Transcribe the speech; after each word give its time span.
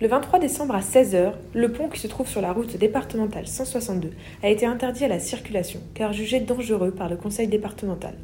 Le 0.00 0.06
23 0.06 0.38
décembre 0.38 0.76
à 0.76 0.78
16h, 0.78 1.32
le 1.54 1.72
pont 1.72 1.88
qui 1.88 1.98
se 1.98 2.06
trouve 2.06 2.28
sur 2.28 2.40
la 2.40 2.52
route 2.52 2.76
départementale 2.76 3.48
162 3.48 4.12
a 4.44 4.48
été 4.48 4.64
interdit 4.64 5.04
à 5.04 5.08
la 5.08 5.18
circulation 5.18 5.80
car 5.92 6.12
jugé 6.12 6.38
dangereux 6.38 6.92
par 6.92 7.08
le 7.08 7.16
conseil 7.16 7.48
départemental. 7.48 8.14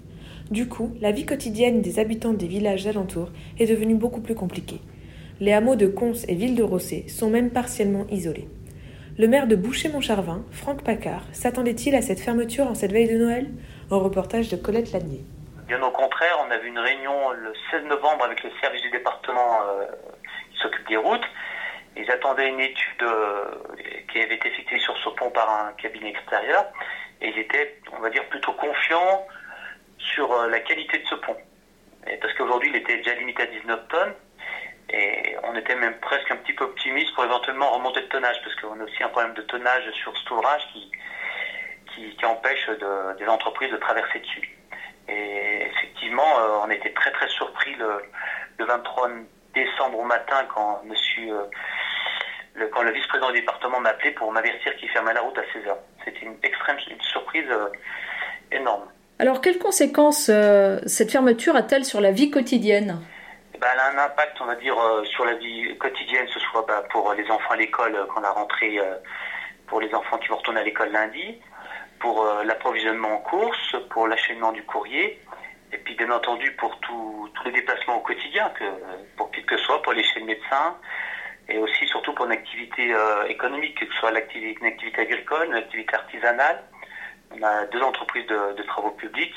Du 0.52 0.68
coup, 0.68 0.94
la 1.00 1.10
vie 1.10 1.26
quotidienne 1.26 1.82
des 1.82 1.98
habitants 1.98 2.32
des 2.32 2.46
villages 2.46 2.86
alentours 2.86 3.30
est 3.58 3.66
devenue 3.66 3.96
beaucoup 3.96 4.20
plus 4.20 4.36
compliquée. 4.36 4.80
Les 5.40 5.52
hameaux 5.52 5.74
de 5.74 5.88
Cons 5.88 6.12
et 6.28 6.36
Ville 6.36 6.54
de 6.54 6.62
Rossé 6.62 7.08
sont 7.08 7.28
même 7.28 7.50
partiellement 7.50 8.06
isolés. 8.08 8.46
Le 9.18 9.26
maire 9.26 9.48
de 9.48 9.56
Boucher-Montcharvin, 9.56 10.44
Franck 10.52 10.84
Paccard, 10.84 11.24
s'attendait-il 11.32 11.96
à 11.96 12.02
cette 12.02 12.20
fermeture 12.20 12.68
en 12.68 12.76
cette 12.76 12.92
veille 12.92 13.12
de 13.12 13.18
Noël? 13.18 13.48
Un 13.90 13.96
reportage 13.96 14.48
de 14.48 14.54
Colette 14.54 14.92
Lanier. 14.92 15.24
Bien 15.66 15.82
au 15.82 15.90
contraire, 15.90 16.36
on 16.46 16.52
a 16.52 16.58
vu 16.58 16.68
une 16.68 16.78
réunion 16.78 17.32
le 17.32 17.52
16 17.72 17.82
novembre 17.88 18.26
avec 18.26 18.44
le 18.44 18.50
service 18.60 18.82
du 18.82 18.90
département 18.90 19.58
euh, 19.66 19.86
qui 20.52 20.58
s'occupe 20.62 20.88
des 20.88 20.98
routes 20.98 21.26
ils 21.96 22.10
attendaient 22.10 22.48
une 22.48 22.60
étude 22.60 23.02
euh, 23.02 23.44
qui 24.10 24.20
avait 24.20 24.34
été 24.34 24.48
effectuée 24.48 24.78
sur 24.80 24.96
ce 24.98 25.08
pont 25.10 25.30
par 25.30 25.48
un 25.48 25.72
cabinet 25.74 26.10
extérieur 26.10 26.66
et 27.20 27.28
ils 27.28 27.38
étaient, 27.38 27.80
on 27.92 28.00
va 28.00 28.10
dire, 28.10 28.26
plutôt 28.28 28.52
confiants 28.52 29.26
sur 29.98 30.32
euh, 30.32 30.48
la 30.48 30.60
qualité 30.60 30.98
de 30.98 31.06
ce 31.06 31.14
pont. 31.14 31.36
Et 32.06 32.16
parce 32.16 32.34
qu'aujourd'hui, 32.34 32.70
il 32.70 32.76
était 32.76 32.96
déjà 32.96 33.14
limité 33.14 33.44
à 33.44 33.46
19 33.46 33.88
tonnes 33.88 34.14
et 34.90 35.36
on 35.44 35.54
était 35.54 35.76
même 35.76 35.98
presque 36.00 36.30
un 36.30 36.36
petit 36.36 36.52
peu 36.52 36.64
optimiste 36.64 37.14
pour 37.14 37.24
éventuellement 37.24 37.70
remonter 37.70 38.00
le 38.00 38.08
tonnage 38.08 38.36
parce 38.42 38.54
qu'on 38.56 38.78
a 38.80 38.84
aussi 38.84 39.02
un 39.02 39.08
problème 39.08 39.34
de 39.34 39.42
tonnage 39.42 39.90
sur 39.92 40.16
cet 40.18 40.30
ouvrage 40.30 40.62
qui, 40.72 40.90
qui, 41.94 42.26
empêche 42.26 42.68
des 43.18 43.26
entreprises 43.26 43.70
de 43.70 43.76
traverser 43.76 44.18
dessus. 44.18 44.56
Et 45.08 45.66
effectivement, 45.66 46.38
euh, 46.38 46.58
on 46.64 46.70
était 46.70 46.92
très 46.92 47.12
très 47.12 47.28
surpris 47.28 47.74
le, 47.74 48.02
le 48.58 48.64
23 48.64 49.10
décembre 49.54 49.98
au 49.98 50.04
matin 50.04 50.46
quand 50.54 50.82
monsieur 50.84 51.34
le, 52.54 52.68
quand 52.68 52.82
le 52.82 52.92
vice-président 52.92 53.30
du 53.30 53.40
département 53.40 53.80
m'a 53.80 53.90
appelé 53.90 54.12
pour 54.12 54.30
m'avertir 54.32 54.74
qu'il 54.76 54.88
fermait 54.90 55.12
la 55.12 55.20
route 55.20 55.36
à 55.38 55.42
16h. 55.42 55.74
C'était 56.04 56.20
une 56.20 56.36
extrême 56.42 56.76
une 56.90 57.00
surprise 57.00 57.46
euh, 57.50 57.68
énorme. 58.52 58.84
Alors, 59.18 59.40
quelles 59.40 59.58
conséquences 59.58 60.28
euh, 60.28 60.78
cette 60.86 61.10
fermeture 61.10 61.56
a-t-elle 61.56 61.84
sur 61.84 62.00
la 62.00 62.10
vie 62.10 62.30
quotidienne? 62.30 63.00
Eh 63.54 63.58
ben, 63.58 63.68
Elle 63.72 63.80
a 63.80 63.90
un 63.90 64.06
impact, 64.06 64.40
on 64.40 64.46
va 64.46 64.56
dire, 64.56 64.78
euh, 64.78 65.04
sur 65.04 65.24
la 65.24 65.34
vie 65.34 65.76
quotidienne, 65.78 66.26
ce 66.32 66.40
soit 66.40 66.64
bah, 66.66 66.84
pour 66.90 67.12
les 67.14 67.28
enfants 67.30 67.52
à 67.52 67.56
l'école 67.56 67.96
quand 68.12 68.20
la 68.20 68.30
rentrée, 68.30 68.78
pour 69.66 69.80
les 69.80 69.92
enfants 69.94 70.18
qui 70.18 70.28
vont 70.28 70.36
retourner 70.36 70.60
à 70.60 70.64
l'école 70.64 70.90
lundi, 70.90 71.40
pour 72.00 72.26
l'approvisionnement 72.44 73.14
en 73.14 73.18
course, 73.18 73.76
pour 73.90 74.08
l'acheminement 74.08 74.52
du 74.52 74.62
courrier, 74.64 75.20
et 75.72 75.78
puis 75.78 75.94
bien 75.94 76.10
entendu 76.10 76.50
pour 76.52 76.78
tous 76.80 77.30
les 77.44 77.52
déplacements 77.52 77.96
au 77.96 78.00
quotidien, 78.00 78.50
que, 78.50 78.64
pour 79.16 79.30
qui 79.30 79.42
que 79.44 79.56
ce 79.56 79.64
soit, 79.64 79.80
pour 79.82 79.92
les 79.92 80.02
chaînes 80.02 80.26
médecins, 80.26 80.76
et 81.48 81.58
aussi 81.58 81.86
surtout 81.86 82.12
pour 82.14 82.26
une 82.26 82.32
activité 82.32 82.92
euh, 82.92 83.26
économique, 83.26 83.78
que 83.78 83.86
ce 83.86 83.98
soit 83.98 84.10
l'activité, 84.10 84.58
une 84.60 84.66
activité 84.66 85.00
agricole, 85.02 85.46
une 85.46 85.54
activité 85.54 85.94
artisanale. 85.94 86.62
On 87.30 87.42
a 87.42 87.66
deux 87.66 87.82
entreprises 87.82 88.26
de, 88.26 88.62
travaux 88.62 88.92
publics 88.92 89.34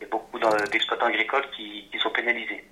et 0.00 0.06
beaucoup 0.06 0.38
d'exploitants 0.70 1.06
agricoles 1.06 1.48
qui, 1.56 1.88
sont 1.98 2.10
pénalisés. 2.10 2.64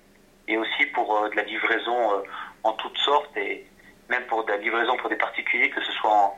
Et 0.47 0.57
aussi 0.57 0.85
pour 0.93 1.17
euh, 1.17 1.29
de 1.29 1.35
la 1.35 1.43
livraison 1.43 2.13
euh, 2.13 2.23
en 2.63 2.73
toutes 2.73 2.97
sortes 2.97 3.35
et 3.35 3.65
même 4.09 4.23
pour 4.27 4.45
de 4.45 4.51
la 4.51 4.57
livraison 4.57 4.95
pour 4.97 5.09
des 5.09 5.17
particuliers, 5.17 5.69
que 5.69 5.81
ce 5.81 5.91
soit 5.93 6.33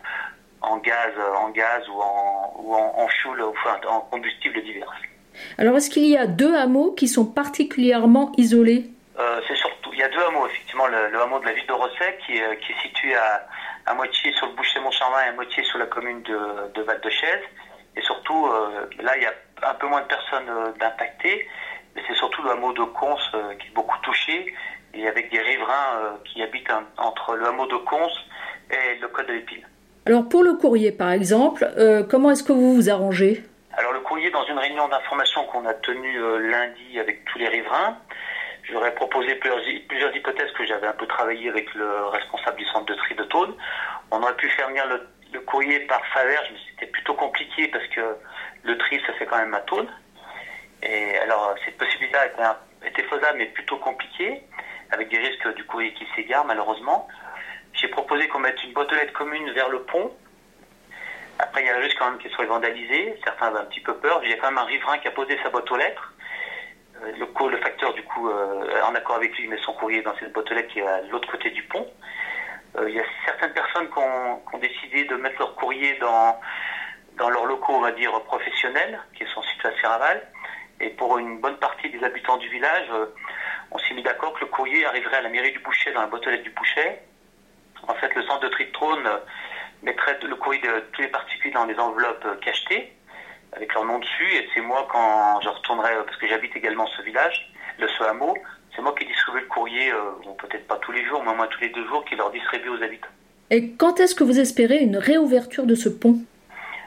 en, 0.62 0.78
gaz, 0.78 1.14
en 1.38 1.50
gaz 1.50 1.88
ou 1.90 2.02
en, 2.02 2.56
ou 2.58 3.08
fuel, 3.10 3.44
enfin 3.44 3.80
en 3.88 4.02
combustible 4.02 4.62
divers. 4.64 4.92
Alors 5.58 5.78
est-ce 5.78 5.90
qu'il 5.90 6.08
y 6.08 6.18
a 6.18 6.26
deux 6.26 6.56
hameaux 6.56 6.92
qui 6.94 7.08
sont 7.08 7.26
particulièrement 7.26 8.32
isolés? 8.38 8.90
C'est 9.48 9.56
surtout 9.56 9.80
il 10.00 10.00
y 10.00 10.04
a 10.04 10.10
deux 10.10 10.24
hameaux, 10.24 10.48
effectivement. 10.48 10.88
Le, 10.88 11.22
hameau 11.22 11.40
de 11.40 11.46
la 11.46 11.52
ville 11.52 11.68
de 11.68 11.74
Rosset, 11.74 12.18
qui, 12.26 12.38
est, 12.38 12.82
situé 12.82 13.14
à, 13.16 13.94
moitié 13.94 14.32
sur 14.34 14.48
le 14.48 14.54
boucher 14.54 14.80
Montcharmin 14.80 15.26
et 15.26 15.30
à 15.30 15.32
moitié 15.34 15.62
sur 15.64 15.78
la 15.78 15.88
commune 15.88 16.22
de, 16.24 16.82
Val-de-Chaise. 16.82 17.44
Et 17.98 18.02
surtout, 18.02 18.48
euh, 18.48 18.88
là, 19.02 19.18
il 19.18 19.24
y 19.24 19.26
a 19.26 19.34
un 19.70 19.74
peu 19.74 19.88
moins 19.88 20.02
de 20.02 20.08
personnes 20.08 20.48
euh, 20.48 20.72
d'impactés, 20.80 21.48
mais 21.96 22.02
c'est 22.08 22.16
surtout 22.16 22.42
le 22.44 22.52
hameau 22.52 22.72
de 22.72 22.84
Cons 22.84 23.18
euh, 23.34 23.56
qui 23.56 23.68
est 23.68 23.74
beaucoup 23.74 23.98
touché, 24.04 24.54
et 24.94 25.08
avec 25.08 25.30
des 25.32 25.42
riverains 25.42 26.18
qui 26.24 26.42
habitent 26.42 26.72
entre 26.98 27.36
le 27.36 27.48
hameau 27.48 27.66
de 27.66 27.76
Cons 27.76 28.10
et 28.72 29.00
le 29.00 29.08
col 29.10 29.26
de 29.26 29.34
l'Épine. 29.34 29.68
Alors 30.06 30.30
pour 30.30 30.44
le 30.44 30.54
courrier, 30.54 30.92
par 30.92 31.12
exemple, 31.12 31.68
comment 32.10 32.32
est-ce 32.32 32.44
que 32.44 32.54
vous 32.54 32.74
vous 32.74 32.90
arrangez? 32.90 33.44
Alors 33.78 33.92
le 33.92 34.00
courrier, 34.00 34.32
dans 34.32 34.46
une 34.46 34.58
réunion 34.58 34.88
d'information 34.88 35.44
qu'on 35.46 35.66
a 35.68 35.74
tenue 35.76 36.20
lundi 36.40 37.00
avec 37.00 37.24
tous 37.26 37.38
les 37.38 37.50
riverains, 37.50 37.98
J'aurais 38.72 38.94
proposé 38.94 39.36
plusieurs, 39.36 40.16
hypothèses 40.16 40.52
que 40.52 40.66
j'avais 40.66 40.88
un 40.88 40.94
peu 40.94 41.08
travaillé 41.08 41.50
avec 41.50 41.74
le 41.74 42.06
responsable 42.06 42.58
du 42.58 42.66
centre 42.66 42.86
de 42.86 42.94
tri 42.94 43.16
de 43.16 43.24
Thône. 43.24 43.56
On 44.12 44.22
aurait 44.22 44.36
pu 44.36 44.48
faire 44.50 44.68
venir 44.68 44.86
le, 44.88 45.40
courrier 45.42 45.80
par 45.82 46.06
Faverge, 46.08 46.50
mais 46.52 46.60
c'était 46.70 46.92
plutôt 46.92 47.16
compliqué 47.16 47.68
parce 47.70 47.86
que 47.88 48.16
le 48.64 48.78
tri 48.78 49.02
se 49.08 49.12
fait 49.14 49.26
quand 49.26 49.38
même 49.38 49.54
à 49.56 49.62
Thône. 49.62 49.88
Et 50.84 51.18
alors, 51.18 51.56
cette 51.66 51.78
possibilité 51.78 52.18
était, 52.86 53.04
faisable, 53.04 53.38
mais 53.40 53.48
plutôt 53.48 53.78
compliquée, 53.78 54.44
avec 54.92 55.10
des 55.10 55.18
risques 55.18 55.56
du 55.56 55.64
courrier 55.66 55.94
qui 55.94 56.06
s'égare, 56.16 56.46
malheureusement. 56.46 57.08
J'ai 57.74 57.88
proposé 57.88 58.28
qu'on 58.28 58.40
mette 58.40 58.64
une 58.64 58.74
boîte 58.74 58.92
aux 58.92 58.96
lettres 58.96 59.14
commune 59.14 59.52
vers 59.52 59.70
le 59.70 59.82
pont. 59.84 60.12
Après, 61.40 61.62
il 61.62 61.68
y 61.68 61.70
a 61.70 61.78
le 61.78 61.84
risque 61.84 61.98
quand 61.98 62.12
même 62.12 62.20
qu'elle 62.20 62.32
soit 62.32 62.46
vandalisée. 62.46 63.18
Certains 63.24 63.48
avaient 63.48 63.60
un 63.60 63.66
petit 63.66 63.80
peu 63.80 63.96
peur. 63.96 64.22
Il 64.24 64.30
y 64.30 64.34
a 64.34 64.38
quand 64.38 64.52
même 64.52 64.58
un 64.60 64.66
riverain 64.66 64.98
qui 65.00 65.08
a 65.08 65.12
posé 65.12 65.40
sa 65.42 65.50
boîte 65.50 65.72
aux 65.72 65.78
lettres. 65.78 66.14
Euh, 67.04 67.12
le, 67.50 67.58
facteur, 67.58 67.94
du 67.94 68.04
coup, 68.04 68.30
euh, 68.30 68.82
en 68.84 68.96
accord 68.96 69.18
avec 69.18 69.36
lui, 69.38 69.48
met 69.48 69.58
son 69.58 69.74
courrier 69.74 70.02
dans 70.02 70.16
cette 70.18 70.34
boîte 70.34 70.52
aux 70.52 70.54
lettres 70.54 70.74
qui 70.74 70.80
est 70.80 70.88
à 70.88 71.02
l'autre 71.04 71.30
côté 71.30 71.50
du 71.52 71.64
pont. 71.64 71.88
Euh, 72.78 72.90
il 72.90 72.96
y 72.96 73.00
a 73.00 73.04
certaines 73.26 73.54
personnes 73.54 73.90
qui 73.90 73.98
ont, 73.98 74.60
décidé 74.60 75.06
de 75.06 75.16
mettre 75.16 75.40
leur 75.40 75.56
courrier 75.56 75.98
dans, 76.00 76.40
dans 77.18 77.30
leurs 77.30 77.46
locaux, 77.46 77.74
on 77.74 77.82
va 77.82 77.92
dire, 77.92 78.12
professionnels, 78.24 79.00
qui 79.18 79.26
sont 79.34 79.42
situés 79.44 79.70
à 79.70 79.82
Serraval. 79.82 80.28
Et 80.82 80.90
pour 80.90 81.18
une 81.18 81.40
bonne 81.40 81.58
partie 81.58 81.90
des 81.90 82.04
habitants 82.04 82.38
du 82.38 82.50
village, 82.50 82.88
on 83.72 83.78
s'est 83.80 83.94
mis 83.94 84.04
d'accord 84.04 84.34
que 84.34 84.42
le 84.42 84.48
courrier 84.48 84.86
arriverait 84.86 85.18
à 85.18 85.22
la 85.22 85.30
mairie 85.30 85.52
du 85.52 85.60
Boucher, 85.60 85.92
dans 85.94 86.02
la 86.02 86.08
boîte 86.08 86.28
aux 86.28 86.30
lettres 86.30 86.44
du 86.44 86.52
Boucher. 86.52 87.00
En 87.88 87.94
fait, 87.96 88.14
le 88.16 88.24
centre 88.24 88.42
de 88.42 88.50
tri 88.50 88.66
de 88.66 88.72
trône 88.72 89.10
mettrait 89.82 90.20
le 90.22 90.36
courrier 90.36 90.62
de 90.62 90.80
tous 90.92 91.02
les 91.02 91.08
particuliers 91.08 91.54
dans 91.54 91.66
des 91.66 91.80
enveloppes 91.80 92.40
cachetées 92.42 92.94
avec 93.54 93.74
leur 93.74 93.86
nom 93.86 94.00
dessus. 94.00 94.34
Et 94.34 94.48
c'est 94.54 94.62
moi, 94.62 94.88
quand 94.92 95.42
je 95.42 95.50
retournerai, 95.50 95.92
parce 96.06 96.18
que 96.18 96.28
j'habite 96.28 96.56
également 96.56 96.88
ce 96.88 97.02
village, 97.02 97.52
le 97.80 97.88
ce 97.88 98.04
hameau, 98.04 98.36
c'est 98.76 98.82
moi 98.82 98.94
qui 98.98 99.06
distribue 99.06 99.40
le 99.40 99.48
courrier, 99.48 99.92
euh, 99.92 100.32
peut-être 100.38 100.68
pas 100.68 100.78
tous 100.78 100.92
les 100.92 101.06
jours, 101.06 101.22
mais 101.24 101.32
au 101.32 101.36
moins 101.36 101.48
tous 101.48 101.62
les 101.62 101.70
deux 101.70 101.86
jours, 101.88 102.04
qui 102.06 102.16
leur 102.16 102.32
distribue 102.32 102.70
aux 102.70 102.84
habitants. 102.84 103.10
Et 103.50 103.72
quand 103.72 104.00
est-ce 104.00 104.14
que 104.16 104.24
vous 104.24 104.40
espérez 104.40 104.78
une 104.78 104.98
réouverture 104.98 105.66
de 105.66 105.76
ce 105.76 105.90
pont? 105.90 106.18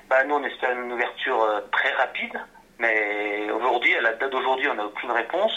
Bah, 0.09 0.23
Nous, 0.25 0.35
on 0.35 0.45
espère 0.45 0.79
une 0.79 0.93
ouverture 0.93 1.43
euh, 1.43 1.61
très 1.73 1.93
rapide, 1.95 2.39
mais 2.79 3.51
aujourd'hui, 3.51 3.95
à 3.97 4.01
la 4.01 4.13
date 4.13 4.31
d'aujourd'hui, 4.31 4.69
on 4.69 4.75
n'a 4.75 4.87
aucune 4.87 5.11
réponse. 5.11 5.53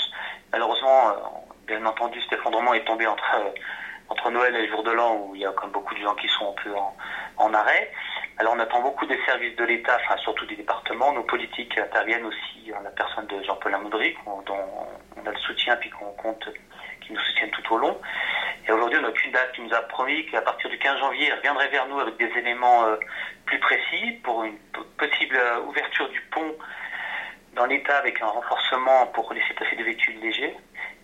Malheureusement, 0.51 1.09
euh, 1.09 1.13
bien 1.67 1.85
entendu, 1.85 2.19
cet 2.23 2.39
effondrement 2.39 2.73
est 2.73 2.85
tombé 2.85 3.05
entre, 3.05 3.23
entre 4.09 4.31
Noël 4.31 4.55
et 4.55 4.65
le 4.65 4.71
jour 4.71 4.83
de 4.83 4.91
l'an, 4.91 5.15
où 5.15 5.35
il 5.35 5.41
y 5.41 5.45
a 5.45 5.51
comme 5.51 5.71
beaucoup 5.71 5.93
de 5.93 5.99
gens 5.99 6.15
qui 6.15 6.27
sont 6.29 6.49
un 6.49 6.63
peu 6.63 6.75
en, 6.75 6.95
en 7.37 7.53
arrêt. 7.53 7.91
Alors 8.37 8.53
on 8.53 8.59
attend 8.59 8.81
beaucoup 8.81 9.05
des 9.05 9.19
services 9.25 9.55
de 9.55 9.63
l'État, 9.63 9.97
enfin 10.03 10.17
surtout 10.17 10.45
des 10.45 10.57
départements. 10.57 11.13
Nos 11.13 11.23
politiques 11.23 11.77
interviennent 11.77 12.25
aussi 12.25 12.73
en 12.77 12.81
la 12.81 12.89
personne 12.89 13.25
de 13.27 13.41
Jean-Paul 13.43 13.73
Amoudry, 13.73 14.13
dont 14.25 14.43
on 15.15 15.25
a 15.25 15.31
le 15.31 15.37
soutien 15.37 15.77
puis 15.77 15.89
qu'on 15.89 16.11
compte 16.13 16.49
qui 17.01 17.13
nous 17.13 17.19
soutiennent 17.19 17.51
tout 17.51 17.73
au 17.73 17.77
long. 17.77 17.97
Et 18.67 18.71
aujourd'hui, 18.71 18.99
on 18.99 19.03
n'a 19.03 19.09
aucune 19.09 19.31
date 19.31 19.53
qui 19.53 19.61
nous 19.61 19.73
a 19.73 19.81
promis 19.83 20.25
qu'à 20.25 20.41
partir 20.41 20.69
du 20.69 20.77
15 20.77 20.99
janvier, 20.99 21.27
il 21.27 21.33
reviendrait 21.33 21.69
vers 21.69 21.87
nous 21.87 21.99
avec 21.99 22.17
des 22.17 22.29
éléments 22.37 22.85
euh, 22.85 22.97
plus 23.45 23.59
précis 23.59 24.19
pour 24.23 24.43
une 24.43 24.57
possible 24.97 25.37
euh, 25.37 25.61
ouverture 25.61 26.09
du 26.09 26.19
pont 26.31 26.55
dans 27.53 27.67
l'État 27.67 27.97
avec 27.97 28.21
un 28.21 28.27
renforcement 28.27 29.07
pour 29.07 29.31
laisser 29.33 29.53
passer 29.53 29.75
des 29.75 29.83
véhicules 29.83 30.19
légers. 30.19 30.55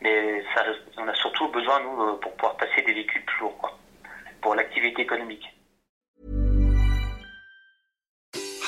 Mais 0.02 0.44
ça, 0.54 0.66
on 0.98 1.08
a 1.08 1.14
surtout 1.14 1.48
besoin, 1.50 1.80
nous, 1.80 2.02
euh, 2.02 2.20
pour 2.20 2.36
pouvoir 2.36 2.58
passer 2.58 2.82
des 2.82 2.94
véhicules 2.94 3.24
plus 3.24 3.40
lourds, 3.42 3.58
quoi, 3.58 3.78
pour 4.42 4.56
l'activité 4.56 5.04
économique. 5.04 5.48